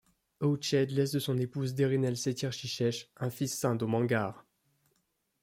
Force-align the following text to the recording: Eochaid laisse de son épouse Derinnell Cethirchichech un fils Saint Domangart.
Eochaid 0.41 0.89
laisse 0.89 1.11
de 1.11 1.19
son 1.19 1.37
épouse 1.37 1.75
Derinnell 1.75 2.17
Cethirchichech 2.17 3.11
un 3.17 3.29
fils 3.29 3.55
Saint 3.55 3.75
Domangart. 3.75 4.47